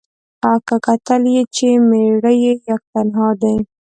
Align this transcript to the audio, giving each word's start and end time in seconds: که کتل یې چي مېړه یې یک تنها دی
که 0.67 0.75
کتل 0.85 1.21
یې 1.35 1.43
چي 1.55 1.67
مېړه 1.89 2.31
یې 2.43 2.53
یک 2.69 2.81
تنها 2.93 3.29
دی 3.41 3.55